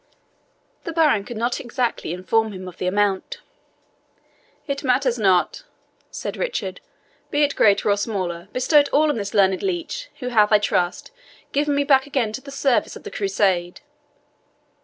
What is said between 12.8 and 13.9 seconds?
of the Crusade.